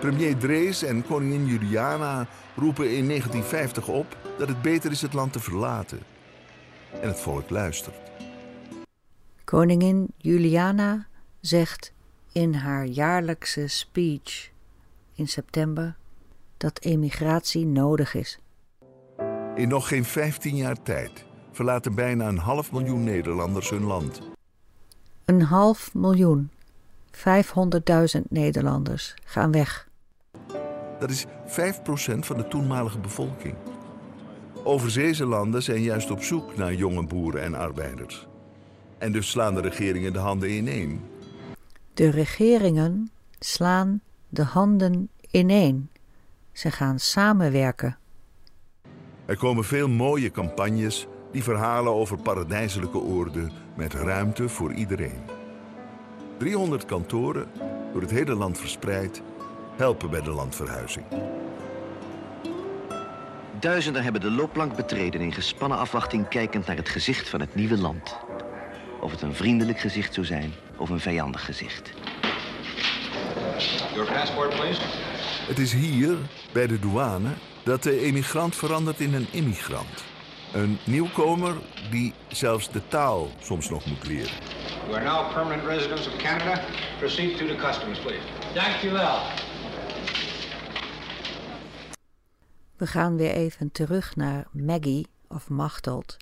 Premier 0.00 0.36
Drees 0.36 0.82
en 0.82 1.06
koningin 1.06 1.46
Juliana 1.46 2.26
roepen 2.56 2.96
in 2.96 3.06
1950 3.06 3.88
op 3.88 4.16
dat 4.38 4.48
het 4.48 4.62
beter 4.62 4.90
is 4.90 5.02
het 5.02 5.12
land 5.12 5.32
te 5.32 5.40
verlaten. 5.40 5.98
En 7.02 7.08
het 7.08 7.20
volk 7.20 7.50
luistert. 7.50 7.96
Koningin 9.44 10.08
Juliana 10.16 11.06
zegt 11.40 11.92
in 12.32 12.54
haar 12.54 12.84
jaarlijkse 12.84 13.66
speech 13.66 14.50
in 15.14 15.28
september 15.28 15.96
dat 16.56 16.80
emigratie 16.80 17.66
nodig 17.66 18.14
is. 18.14 18.38
In 19.54 19.68
nog 19.68 19.88
geen 19.88 20.04
15 20.04 20.56
jaar 20.56 20.82
tijd 20.82 21.24
verlaten 21.52 21.94
bijna 21.94 22.28
een 22.28 22.38
half 22.38 22.72
miljoen 22.72 23.04
Nederlanders 23.04 23.70
hun 23.70 23.84
land. 23.84 24.38
Een 25.30 25.42
half 25.42 25.94
miljoen, 25.94 26.50
500.000 27.12 28.20
Nederlanders 28.28 29.14
gaan 29.24 29.52
weg. 29.52 29.88
Dat 30.98 31.10
is 31.10 31.26
5% 31.26 31.28
van 32.18 32.36
de 32.36 32.48
toenmalige 32.48 32.98
bevolking. 32.98 33.54
Overzeese 34.64 35.26
landen 35.26 35.62
zijn 35.62 35.82
juist 35.82 36.10
op 36.10 36.22
zoek 36.22 36.56
naar 36.56 36.74
jonge 36.74 37.06
boeren 37.06 37.42
en 37.42 37.54
arbeiders. 37.54 38.26
En 38.98 39.12
dus 39.12 39.30
slaan 39.30 39.54
de 39.54 39.60
regeringen 39.60 40.12
de 40.12 40.18
handen 40.18 40.50
ineen. 40.50 41.00
De 41.94 42.10
regeringen 42.10 43.10
slaan 43.38 44.00
de 44.28 44.44
handen 44.44 45.08
ineen. 45.30 45.90
Ze 46.52 46.70
gaan 46.70 46.98
samenwerken. 46.98 47.98
Er 49.26 49.36
komen 49.36 49.64
veel 49.64 49.88
mooie 49.88 50.30
campagnes 50.30 51.06
die 51.32 51.42
verhalen 51.42 51.92
over 51.92 52.18
paradijselijke 52.18 52.98
oorden 52.98 53.52
met 53.80 53.94
ruimte 53.94 54.48
voor 54.48 54.72
iedereen. 54.72 55.20
300 56.38 56.84
kantoren, 56.84 57.46
door 57.92 58.00
het 58.00 58.10
hele 58.10 58.34
land 58.34 58.58
verspreid, 58.58 59.22
helpen 59.76 60.10
bij 60.10 60.20
de 60.20 60.30
landverhuizing. 60.30 61.06
Duizenden 63.60 64.02
hebben 64.02 64.20
de 64.20 64.30
loopplank 64.30 64.76
betreden 64.76 65.20
in 65.20 65.32
gespannen 65.32 65.78
afwachting 65.78 66.28
kijkend 66.28 66.66
naar 66.66 66.76
het 66.76 66.88
gezicht 66.88 67.28
van 67.28 67.40
het 67.40 67.54
nieuwe 67.54 67.78
land. 67.78 68.16
Of 69.00 69.10
het 69.10 69.22
een 69.22 69.34
vriendelijk 69.34 69.80
gezicht 69.80 70.14
zou 70.14 70.26
zijn 70.26 70.52
of 70.76 70.90
een 70.90 71.00
vijandig 71.00 71.44
gezicht. 71.44 71.92
Your 73.94 74.12
passport, 74.12 74.54
please. 74.54 74.80
Het 75.48 75.58
is 75.58 75.72
hier, 75.72 76.16
bij 76.52 76.66
de 76.66 76.78
douane, 76.78 77.30
dat 77.62 77.82
de 77.82 78.00
emigrant 78.00 78.56
verandert 78.56 79.00
in 79.00 79.14
een 79.14 79.28
immigrant. 79.30 80.04
Een 80.52 80.78
nieuwkomer 80.86 81.56
die 81.90 82.14
zelfs 82.28 82.70
de 82.70 82.88
taal 82.88 83.28
soms 83.40 83.70
nog 83.70 83.86
moet 83.86 84.06
leren. 84.06 84.32
You 84.86 84.94
are 84.94 85.04
now 85.04 85.32
permanent 85.32 85.68
residents 85.68 86.06
of 86.06 86.16
Canada. 86.16 86.60
Proceed 86.98 87.36
to 87.36 87.46
the 87.46 87.56
customs, 87.56 87.98
please. 87.98 88.22
Dank 88.54 88.82
u 88.82 88.90
wel. 88.90 89.18
We 92.76 92.86
gaan 92.86 93.16
weer 93.16 93.30
even 93.30 93.72
terug 93.72 94.16
naar 94.16 94.46
Maggie 94.52 95.06
of 95.28 95.48
Machteld 95.48 96.16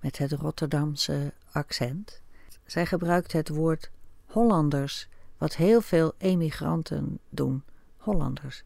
met 0.00 0.18
het 0.18 0.32
Rotterdamse 0.32 1.32
accent. 1.52 2.22
Zij 2.66 2.86
gebruikt 2.86 3.32
het 3.32 3.48
woord 3.48 3.90
Hollanders, 4.26 5.08
wat 5.38 5.56
heel 5.56 5.80
veel 5.80 6.12
emigranten 6.18 7.18
doen. 7.28 7.62
Hollanders. 7.96 8.64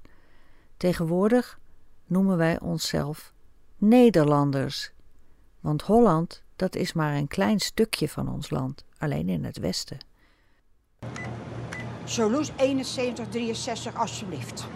Tegenwoordig 0.76 1.58
noemen 2.06 2.36
wij 2.36 2.60
onszelf 2.60 3.32
Nederlanders. 3.76 4.92
Want 5.60 5.82
Holland, 5.82 6.42
dat 6.56 6.76
is 6.76 6.92
maar 6.92 7.14
een 7.14 7.28
klein 7.28 7.58
stukje 7.58 8.08
van 8.08 8.32
ons 8.32 8.50
land, 8.50 8.84
alleen 8.98 9.28
in 9.28 9.44
het 9.44 9.58
westen. 9.58 9.98
Soloes 12.04 12.52
7163 12.56 13.94
alsjeblieft. 13.94 14.66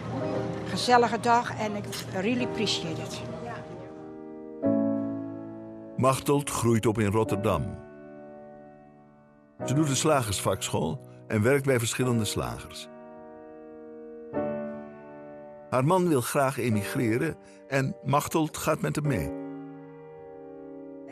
Gezellige 0.65 1.19
dag 1.19 1.57
en 1.57 1.75
ik 1.75 1.85
really 2.13 2.45
appreciate 2.45 3.01
it. 3.01 3.21
Machteld 5.97 6.49
groeit 6.49 6.85
op 6.85 6.99
in 6.99 7.11
Rotterdam. 7.11 7.77
Ze 9.65 9.73
doet 9.73 9.87
de 9.87 9.95
slagersvakschool 9.95 10.99
en 11.27 11.41
werkt 11.41 11.65
bij 11.65 11.79
verschillende 11.79 12.25
slagers. 12.25 12.87
Haar 15.69 15.85
man 15.85 16.07
wil 16.07 16.21
graag 16.21 16.57
emigreren 16.57 17.35
en 17.67 17.95
Machteld 18.03 18.57
gaat 18.57 18.81
met 18.81 18.95
hem 18.95 19.07
mee. 19.07 19.42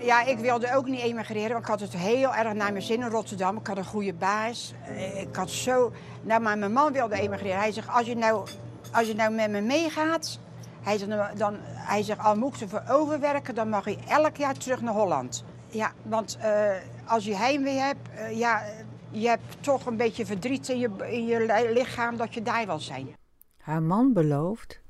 Ja, 0.01 0.25
ik 0.25 0.37
wilde 0.37 0.75
ook 0.75 0.87
niet 0.87 1.01
emigreren, 1.01 1.51
want 1.51 1.63
ik 1.63 1.69
had 1.69 1.79
het 1.79 1.93
heel 1.93 2.35
erg 2.35 2.53
naar 2.53 2.71
mijn 2.71 2.83
zin 2.83 3.01
in 3.01 3.09
Rotterdam. 3.09 3.57
Ik 3.57 3.67
had 3.67 3.77
een 3.77 3.85
goede 3.85 4.13
baas. 4.13 4.73
Ik 5.15 5.35
had 5.35 5.49
zo... 5.49 5.91
Nou, 6.21 6.41
maar 6.41 6.57
mijn 6.57 6.73
man 6.73 6.93
wilde 6.93 7.15
emigreren. 7.15 7.59
Hij 7.59 7.71
zegt, 7.71 7.89
als 7.89 8.05
je 8.05 8.15
nou, 8.15 8.47
als 8.91 9.07
je 9.07 9.15
nou 9.15 9.33
met 9.33 9.51
me 9.51 9.61
meegaat... 9.61 10.39
Hij 10.81 10.97
zegt, 10.97 11.37
dan, 11.37 11.55
hij 11.63 12.03
zegt, 12.03 12.19
al 12.19 12.35
moet 12.35 12.55
ik 12.55 12.61
ervoor 12.61 12.83
overwerken, 12.89 13.55
dan 13.55 13.69
mag 13.69 13.85
je 13.85 13.97
elk 14.07 14.35
jaar 14.35 14.57
terug 14.57 14.81
naar 14.81 14.93
Holland. 14.93 15.43
Ja, 15.67 15.91
want 16.03 16.37
uh, 16.43 16.71
als 17.05 17.25
je 17.25 17.35
heimwee 17.35 17.77
hebt, 17.77 18.09
uh, 18.15 18.37
ja, 18.37 18.63
je 19.09 19.27
hebt 19.27 19.43
toch 19.59 19.85
een 19.85 19.97
beetje 19.97 20.25
verdriet 20.25 20.69
in 20.69 20.79
je, 20.79 20.89
in 21.09 21.25
je 21.25 21.69
lichaam 21.73 22.17
dat 22.17 22.33
je 22.33 22.41
daar 22.41 22.65
wil 22.65 22.79
zijn. 22.79 23.15
Haar 23.57 23.81
man 23.81 24.13
belooft, 24.13 24.81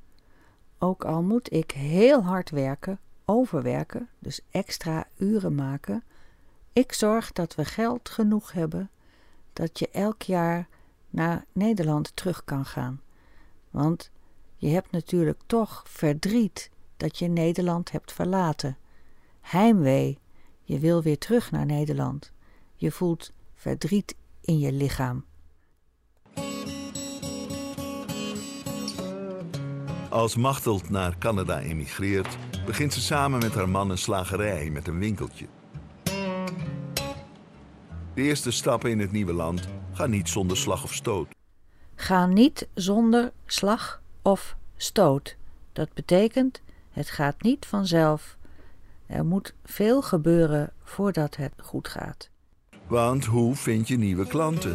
ook 0.79 1.05
al 1.05 1.21
moet 1.21 1.53
ik 1.53 1.71
heel 1.71 2.23
hard 2.23 2.49
werken, 2.49 2.99
overwerken, 3.25 4.09
dus 4.19 4.41
extra 4.51 5.07
uren 5.17 5.55
maken, 5.55 6.03
ik 6.73 6.93
zorg 6.93 7.31
dat 7.31 7.55
we 7.55 7.65
geld 7.65 8.09
genoeg 8.09 8.51
hebben 8.51 8.89
dat 9.53 9.79
je 9.79 9.89
elk 9.89 10.21
jaar 10.21 10.67
naar 11.09 11.45
Nederland 11.51 12.15
terug 12.15 12.43
kan 12.43 12.65
gaan. 12.65 13.01
Want 13.69 14.11
je 14.55 14.67
hebt 14.67 14.91
natuurlijk 14.91 15.39
toch 15.45 15.83
verdriet 15.87 16.69
dat 16.97 17.17
je 17.17 17.27
Nederland 17.27 17.91
hebt 17.91 18.11
verlaten. 18.11 18.77
Heimwee, 19.41 20.19
je 20.63 20.79
wil 20.79 21.01
weer 21.01 21.17
terug 21.17 21.51
naar 21.51 21.65
Nederland. 21.65 22.31
Je 22.75 22.91
voelt 22.91 23.31
verdriet 23.55 24.15
in 24.41 24.59
je 24.59 24.71
lichaam. 24.71 25.25
Als 30.11 30.35
Machteld 30.35 30.89
naar 30.89 31.17
Canada 31.17 31.59
emigreert, 31.59 32.37
begint 32.65 32.93
ze 32.93 33.01
samen 33.01 33.39
met 33.39 33.53
haar 33.53 33.69
man 33.69 33.89
een 33.89 33.97
slagerij 33.97 34.69
met 34.69 34.87
een 34.87 34.99
winkeltje. 34.99 35.45
De 38.13 38.21
eerste 38.21 38.51
stappen 38.51 38.89
in 38.89 38.99
het 38.99 39.11
nieuwe 39.11 39.33
land 39.33 39.67
gaan 39.91 40.09
niet 40.09 40.29
zonder 40.29 40.57
slag 40.57 40.83
of 40.83 40.93
stoot. 40.93 41.27
Ga 41.95 42.25
niet 42.25 42.67
zonder 42.73 43.31
slag 43.45 44.01
of 44.21 44.55
stoot. 44.77 45.35
Dat 45.73 45.93
betekent, 45.93 46.61
het 46.89 47.09
gaat 47.09 47.41
niet 47.41 47.65
vanzelf. 47.65 48.37
Er 49.05 49.25
moet 49.25 49.53
veel 49.63 50.01
gebeuren 50.01 50.73
voordat 50.83 51.35
het 51.35 51.53
goed 51.57 51.87
gaat. 51.87 52.29
Want 52.87 53.25
hoe 53.25 53.55
vind 53.55 53.87
je 53.87 53.97
nieuwe 53.97 54.27
klanten? 54.27 54.73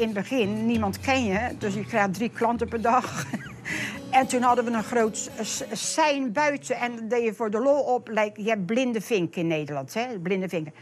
In 0.00 0.06
het 0.06 0.14
begin, 0.14 0.66
niemand 0.66 1.00
ken 1.00 1.24
je, 1.24 1.54
dus 1.58 1.74
je 1.74 1.84
krijgt 1.84 2.14
drie 2.14 2.30
klanten 2.30 2.68
per 2.68 2.80
dag. 2.80 3.04
En 4.10 4.26
toen 4.26 4.42
hadden 4.42 4.64
we 4.64 4.70
een 4.70 4.82
groot 4.82 5.30
sein 5.72 6.32
buiten 6.32 6.76
en 6.76 7.08
deed 7.08 7.24
je 7.24 7.34
voor 7.34 7.50
de 7.50 7.58
lol 7.58 7.80
op. 7.80 8.08
Like, 8.08 8.42
je 8.42 8.48
hebt 8.48 8.66
blinde 8.66 9.00
vinken 9.00 9.40
in 9.40 9.46
Nederland, 9.46 9.94
hè? 9.94 10.18
Blinde 10.18 10.48
vinken. 10.48 10.72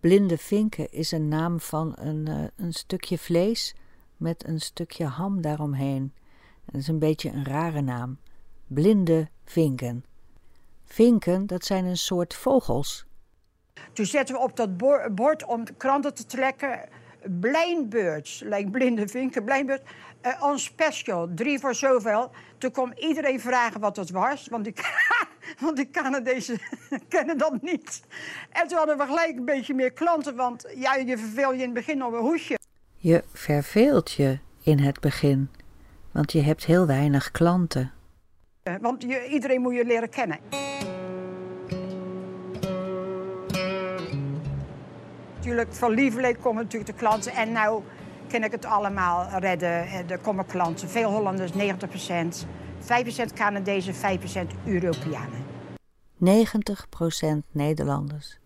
Blinde 0.00 0.38
vinken 0.38 0.92
is 0.92 1.12
een 1.12 1.28
naam 1.28 1.60
van 1.60 1.92
een, 1.98 2.28
uh, 2.28 2.44
een 2.56 2.72
stukje 2.72 3.18
vlees 3.18 3.74
met 4.16 4.46
een 4.46 4.60
stukje 4.60 5.04
ham 5.04 5.40
daaromheen. 5.40 6.12
Dat 6.64 6.80
is 6.80 6.88
een 6.88 6.98
beetje 6.98 7.30
een 7.30 7.44
rare 7.44 7.80
naam. 7.80 8.18
Blinde 8.66 9.28
vinken. 9.44 10.04
Vinken, 10.84 11.46
dat 11.46 11.64
zijn 11.64 11.84
een 11.84 11.96
soort 11.96 12.34
vogels. 12.34 13.06
Toen 13.92 14.06
zetten 14.06 14.34
we 14.34 14.40
op 14.40 14.56
dat 14.56 14.76
bord 15.14 15.44
om 15.44 15.64
kranten 15.76 16.14
te 16.14 16.26
trekken. 16.26 16.88
Blind 17.40 17.88
birds, 17.88 18.42
like 18.44 18.70
blinde 18.70 19.08
vinken, 19.08 19.44
blind 19.44 19.66
birds. 19.66 19.82
Uh, 20.26 20.42
on 20.42 20.58
special, 20.58 21.28
drie 21.34 21.58
voor 21.58 21.74
zoveel. 21.74 22.30
Toen 22.58 22.70
kwam 22.70 22.92
iedereen 22.96 23.40
vragen 23.40 23.80
wat 23.80 23.94
dat 23.94 24.10
was, 24.10 24.48
want 24.50 24.64
die, 24.64 24.74
want 25.60 25.76
die 25.76 25.90
Canadezen 25.90 26.58
kennen 27.08 27.38
dat 27.38 27.62
niet. 27.62 28.02
En 28.50 28.68
toen 28.68 28.78
hadden 28.78 28.98
we 28.98 29.06
gelijk 29.06 29.36
een 29.36 29.44
beetje 29.44 29.74
meer 29.74 29.92
klanten, 29.92 30.36
want 30.36 30.64
ja, 30.74 30.94
je 30.94 31.18
verveel 31.18 31.52
je 31.52 31.58
in 31.58 31.64
het 31.64 31.74
begin 31.74 32.04
op 32.04 32.12
een 32.12 32.20
hoesje. 32.20 32.58
Je 32.96 33.24
verveelt 33.32 34.12
je 34.12 34.38
in 34.62 34.78
het 34.78 35.00
begin, 35.00 35.50
want 36.10 36.32
je 36.32 36.40
hebt 36.40 36.64
heel 36.64 36.86
weinig 36.86 37.30
klanten. 37.30 37.92
Want 38.80 39.02
je, 39.02 39.26
iedereen 39.26 39.60
moet 39.60 39.74
je 39.74 39.84
leren 39.84 40.10
kennen. 40.10 40.38
Natuurlijk, 45.42 45.74
van 45.74 45.90
lieveling 45.90 46.40
komen 46.40 46.62
natuurlijk 46.62 46.90
de 46.92 46.98
klanten. 46.98 47.32
En 47.32 47.52
nou 47.52 47.82
kan 48.28 48.44
ik 48.44 48.50
het 48.50 48.64
allemaal 48.64 49.28
redden. 49.38 49.86
Er 50.08 50.18
komen 50.18 50.46
klanten, 50.46 50.88
veel 50.88 51.10
Hollanders, 51.10 51.54
90 51.54 51.88
procent. 51.88 52.46
5% 52.80 53.32
Canadezen, 53.34 53.94
5% 53.94 53.98
Europeanen. 54.64 55.44
90% 56.24 56.26
Nederlanders, 57.50 58.38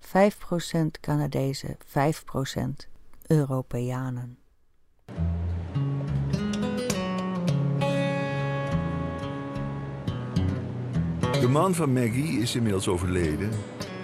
5% 0.00 1.00
Canadezen, 1.00 1.76
5% 1.86 2.88
Europeanen. 3.26 4.38
De 11.40 11.48
man 11.48 11.74
van 11.74 11.92
Maggie 11.92 12.40
is 12.40 12.54
inmiddels 12.54 12.88
overleden. 12.88 13.50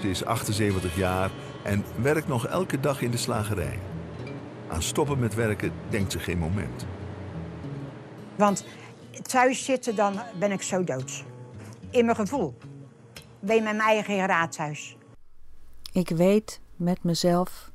Ze 0.01 0.09
is 0.09 0.25
78 0.25 0.97
jaar 0.97 1.31
en 1.63 1.85
werkt 2.03 2.29
nog 2.29 2.47
elke 2.47 2.81
dag 2.81 3.03
in 3.03 3.11
de 3.11 3.17
slagerij. 3.17 3.79
Aan 4.69 4.83
stoppen 4.83 5.19
met 5.19 5.35
werken 5.35 5.73
denkt 5.89 6.13
ze 6.13 6.19
geen 6.19 6.39
moment. 6.39 6.87
Want 8.37 8.65
thuis 9.23 9.65
zitten, 9.65 9.97
dan 9.97 10.21
ben 10.39 10.53
ik 10.53 10.63
zo 10.63 10.85
dood. 10.85 11.25
In 11.91 12.05
mijn 12.05 12.17
gevoel. 12.17 12.57
Ben 13.41 13.57
je 13.57 13.63
met 13.63 13.77
mijn 13.77 13.89
eigen 13.89 14.27
raadhuis. 14.27 14.97
Ik 15.93 16.09
weet 16.09 16.61
met 16.77 17.03
mezelf, 17.03 17.71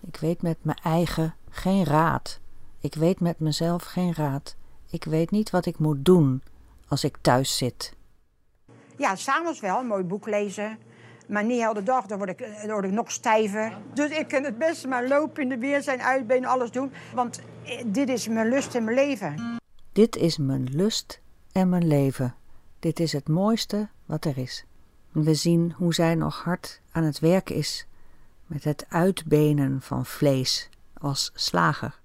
ik 0.00 0.16
weet 0.16 0.42
met 0.42 0.56
mijn 0.62 0.78
eigen 0.82 1.34
geen 1.50 1.84
raad. 1.84 2.40
Ik 2.80 2.94
weet 2.94 3.20
met 3.20 3.38
mezelf 3.38 3.82
geen 3.82 4.14
raad. 4.14 4.56
Ik 4.90 5.04
weet 5.04 5.30
niet 5.30 5.50
wat 5.50 5.66
ik 5.66 5.78
moet 5.78 6.04
doen 6.04 6.42
als 6.88 7.04
ik 7.04 7.16
thuis 7.20 7.56
zit. 7.56 7.96
Ja, 8.96 9.16
s'avonds 9.16 9.60
wel, 9.60 9.78
een 9.78 9.86
mooi 9.86 10.02
boek 10.02 10.26
lezen. 10.26 10.78
Maar 11.26 11.44
niet 11.44 11.60
heel 11.60 11.74
de 11.74 11.82
dag, 11.82 12.06
dan 12.06 12.18
word, 12.18 12.30
ik, 12.30 12.38
dan 12.38 12.70
word 12.70 12.84
ik 12.84 12.90
nog 12.90 13.10
stijver. 13.10 13.78
Dus 13.94 14.10
ik 14.10 14.28
kan 14.28 14.44
het 14.44 14.58
beste 14.58 14.88
maar 14.88 15.08
lopen 15.08 15.42
in 15.42 15.48
de 15.48 15.58
weer, 15.58 15.82
zijn 15.82 16.02
uitbenen, 16.02 16.48
alles 16.48 16.70
doen. 16.70 16.92
Want 17.14 17.40
eh, 17.64 17.82
dit 17.86 18.08
is 18.08 18.28
mijn 18.28 18.48
lust 18.48 18.74
en 18.74 18.84
mijn 18.84 18.96
leven. 18.96 19.60
Dit 19.92 20.16
is 20.16 20.38
mijn 20.38 20.64
lust 20.64 21.20
en 21.52 21.68
mijn 21.68 21.86
leven. 21.86 22.34
Dit 22.78 23.00
is 23.00 23.12
het 23.12 23.28
mooiste 23.28 23.88
wat 24.06 24.24
er 24.24 24.38
is. 24.38 24.64
We 25.12 25.34
zien 25.34 25.74
hoe 25.76 25.94
zij 25.94 26.14
nog 26.14 26.42
hard 26.42 26.80
aan 26.92 27.04
het 27.04 27.18
werk 27.18 27.50
is 27.50 27.86
met 28.46 28.64
het 28.64 28.86
uitbenen 28.88 29.80
van 29.80 30.06
vlees 30.06 30.68
als 30.98 31.30
slager. 31.34 32.02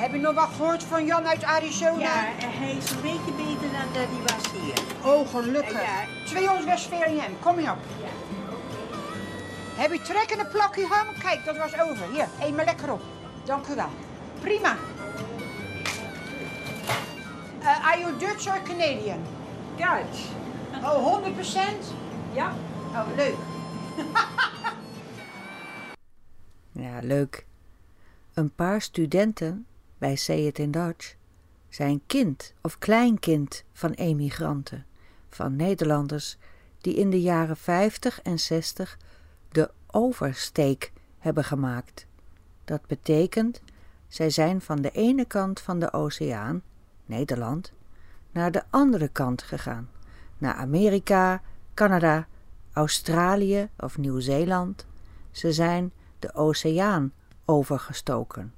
Heb 0.00 0.12
je 0.12 0.18
nog 0.18 0.34
wat 0.34 0.48
gehoord 0.56 0.82
van 0.82 1.04
Jan 1.04 1.26
uit 1.26 1.44
Arizona? 1.44 1.98
Ja, 1.98 2.24
hij 2.38 2.76
is 2.76 2.90
een 2.90 3.00
beetje 3.00 3.32
beter 3.36 3.70
dan 3.72 3.92
dat 3.92 4.06
hij 4.08 4.22
was 4.26 4.52
hier. 4.52 5.12
Oh, 5.12 5.28
gelukkig. 5.28 5.82
Ja. 5.82 6.04
200 6.24 6.64
Westfalen 6.66 7.20
hem, 7.20 7.36
kom 7.40 7.60
je 7.60 7.70
op. 7.70 7.78
Heb 9.74 9.92
je 9.92 10.02
trek 10.02 10.30
in 10.30 10.38
een 10.38 10.48
plakje 10.48 10.86
ham? 10.86 11.06
Kijk, 11.18 11.44
dat 11.44 11.56
was 11.56 11.80
over. 11.80 12.10
Hier, 12.12 12.28
eet 12.40 12.56
maar 12.56 12.64
lekker 12.64 12.92
op. 12.92 13.02
Dank 13.44 13.66
u 13.66 13.74
wel. 13.74 13.90
Prima. 14.40 14.76
Uh, 17.60 17.86
are 17.86 17.98
you 17.98 18.18
Dutch 18.18 18.46
or 18.46 18.60
Canadian? 18.62 19.22
Dutch. 19.76 20.24
Oh, 20.82 21.22
100%? 21.22 21.58
Ja. 22.32 22.52
Oh, 22.92 23.16
leuk. 23.16 23.36
Ja, 26.72 26.98
leuk. 27.02 27.46
Een 28.34 28.54
paar 28.54 28.80
studenten 28.80 29.66
bij 29.98 30.16
Say 30.16 30.46
It 30.46 30.58
in 30.58 30.70
Dutch 30.70 31.14
zijn 31.68 32.00
kind 32.06 32.54
of 32.60 32.78
kleinkind 32.78 33.64
van 33.72 33.90
emigranten, 33.90 34.86
van 35.28 35.56
Nederlanders 35.56 36.38
die 36.80 36.94
in 36.94 37.10
de 37.10 37.20
jaren 37.20 37.56
50 37.56 38.22
en 38.22 38.38
60 38.38 38.98
de 39.48 39.70
oversteek 39.86 40.92
hebben 41.18 41.44
gemaakt. 41.44 42.06
Dat 42.64 42.86
betekent, 42.86 43.62
zij 44.08 44.30
zijn 44.30 44.60
van 44.60 44.82
de 44.82 44.90
ene 44.90 45.24
kant 45.24 45.60
van 45.60 45.78
de 45.78 45.92
oceaan, 45.92 46.62
Nederland, 47.06 47.72
naar 48.30 48.52
de 48.52 48.62
andere 48.70 49.08
kant 49.08 49.42
gegaan, 49.42 49.90
naar 50.38 50.54
Amerika, 50.54 51.42
Canada, 51.74 52.26
Australië 52.72 53.68
of 53.78 53.98
Nieuw-Zeeland. 53.98 54.86
Ze 55.30 55.52
zijn 55.52 55.92
de 56.18 56.34
oceaan 56.34 57.12
overgestoken. 57.50 58.54